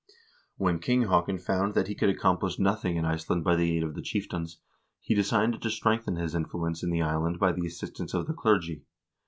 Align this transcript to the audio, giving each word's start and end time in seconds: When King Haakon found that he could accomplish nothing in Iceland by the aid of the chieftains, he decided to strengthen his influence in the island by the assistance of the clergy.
When 0.57 0.79
King 0.79 1.03
Haakon 1.03 1.37
found 1.37 1.75
that 1.75 1.87
he 1.87 1.93
could 1.93 2.09
accomplish 2.09 2.57
nothing 2.57 2.95
in 2.97 3.05
Iceland 3.05 3.43
by 3.43 3.55
the 3.55 3.77
aid 3.77 3.83
of 3.83 3.93
the 3.93 4.01
chieftains, 4.01 4.57
he 4.99 5.13
decided 5.13 5.61
to 5.61 5.69
strengthen 5.69 6.15
his 6.15 6.33
influence 6.33 6.81
in 6.81 6.89
the 6.89 7.03
island 7.03 7.37
by 7.37 7.51
the 7.51 7.67
assistance 7.67 8.15
of 8.15 8.25
the 8.25 8.33
clergy. 8.33 8.81